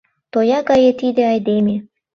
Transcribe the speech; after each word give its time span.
Тоя 0.33 0.59
гае 0.69 0.91
тиде 0.99 1.23
айдеме 1.33 1.75